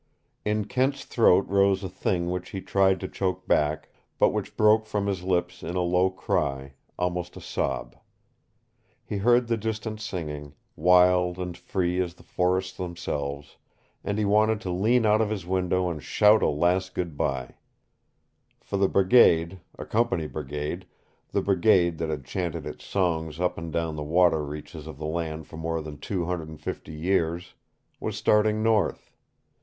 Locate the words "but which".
4.17-4.57